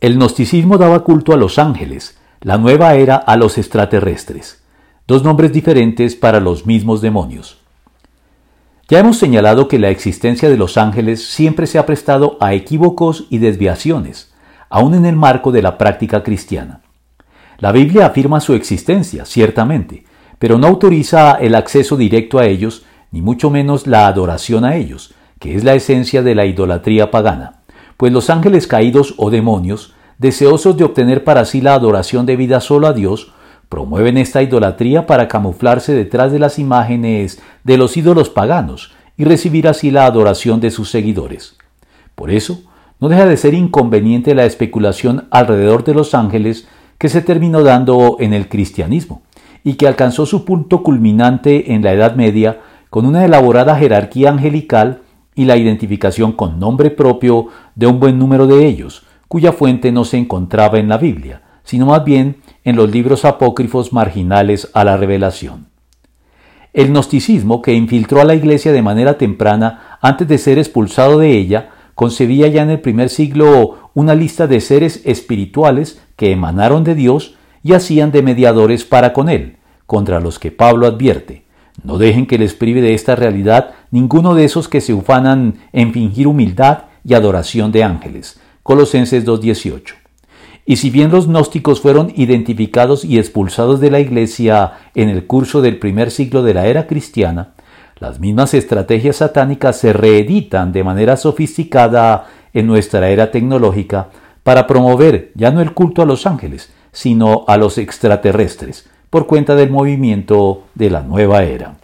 [0.00, 4.62] El gnosticismo daba culto a los ángeles, la nueva era a los extraterrestres,
[5.08, 7.58] dos nombres diferentes para los mismos demonios.
[8.88, 13.26] Ya hemos señalado que la existencia de los ángeles siempre se ha prestado a equívocos
[13.28, 14.32] y desviaciones,
[14.70, 16.82] aun en el marco de la práctica cristiana.
[17.58, 20.04] La Biblia afirma su existencia, ciertamente,
[20.38, 25.12] pero no autoriza el acceso directo a ellos, ni mucho menos la adoración a ellos,
[25.40, 27.57] que es la esencia de la idolatría pagana
[27.98, 32.86] pues los ángeles caídos o demonios, deseosos de obtener para sí la adoración debida solo
[32.86, 33.32] a Dios,
[33.68, 39.66] promueven esta idolatría para camuflarse detrás de las imágenes de los ídolos paganos y recibir
[39.66, 41.56] así la adoración de sus seguidores.
[42.14, 42.60] Por eso,
[43.00, 48.16] no deja de ser inconveniente la especulación alrededor de los ángeles que se terminó dando
[48.20, 49.22] en el cristianismo
[49.64, 55.02] y que alcanzó su punto culminante en la Edad Media con una elaborada jerarquía angelical
[55.38, 60.04] y la identificación con nombre propio de un buen número de ellos, cuya fuente no
[60.04, 64.96] se encontraba en la Biblia, sino más bien en los libros apócrifos marginales a la
[64.96, 65.68] revelación.
[66.72, 71.30] El gnosticismo, que infiltró a la Iglesia de manera temprana antes de ser expulsado de
[71.38, 76.96] ella, concebía ya en el primer siglo una lista de seres espirituales que emanaron de
[76.96, 81.44] Dios y hacían de mediadores para con él, contra los que Pablo advierte,
[81.82, 85.92] no dejen que les prive de esta realidad ninguno de esos que se ufanan en
[85.92, 88.40] fingir humildad y adoración de ángeles.
[88.62, 89.94] Colosenses 2.18.
[90.66, 95.62] Y si bien los gnósticos fueron identificados y expulsados de la Iglesia en el curso
[95.62, 97.54] del primer siglo de la era cristiana,
[97.98, 104.10] las mismas estrategias satánicas se reeditan de manera sofisticada en nuestra era tecnológica
[104.42, 109.54] para promover ya no el culto a los ángeles, sino a los extraterrestres, por cuenta
[109.54, 111.74] del movimiento de la nueva era.